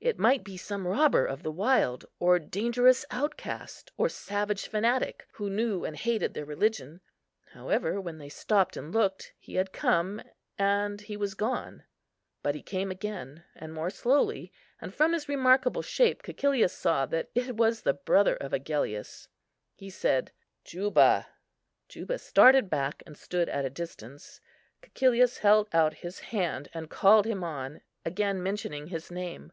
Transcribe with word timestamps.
It 0.00 0.18
might 0.18 0.42
be 0.42 0.56
some 0.56 0.86
robber 0.86 1.26
of 1.26 1.42
the 1.42 1.50
wild, 1.50 2.06
or 2.18 2.38
dangerous 2.38 3.04
outcast, 3.10 3.92
or 3.98 4.08
savage 4.08 4.68
fanatic, 4.68 5.26
who 5.32 5.50
knew 5.50 5.84
and 5.84 5.94
hated 5.94 6.32
their 6.32 6.46
religion; 6.46 7.02
however, 7.52 8.00
while 8.00 8.14
they 8.16 8.30
stopped 8.30 8.78
and 8.78 8.90
looked, 8.90 9.34
he 9.38 9.56
had 9.56 9.72
come, 9.74 10.22
and 10.56 11.02
he 11.02 11.14
was 11.14 11.34
gone. 11.34 11.84
But 12.42 12.54
he 12.54 12.62
came 12.62 12.90
again, 12.90 13.44
more 13.60 13.90
slowly; 13.90 14.50
and 14.80 14.94
from 14.94 15.12
his 15.12 15.28
remarkable 15.28 15.82
shape 15.82 16.22
Cæcilius 16.22 16.70
saw 16.74 17.04
that 17.04 17.28
it 17.34 17.54
was 17.58 17.82
the 17.82 17.92
brother 17.92 18.36
of 18.36 18.54
Agellius. 18.54 19.28
He 19.74 19.90
said, 19.90 20.32
"Juba;" 20.64 21.26
Juba 21.86 22.16
started 22.18 22.70
back, 22.70 23.02
and 23.04 23.14
stood 23.14 23.50
at 23.50 23.66
a 23.66 23.76
distance. 23.76 24.40
Cæcilius 24.82 25.40
held 25.40 25.68
out 25.70 25.92
his 26.00 26.18
hand, 26.20 26.70
and 26.72 26.88
called 26.88 27.26
him 27.26 27.44
on, 27.44 27.82
again 28.06 28.42
mentioning 28.42 28.86
his 28.86 29.10
name. 29.10 29.52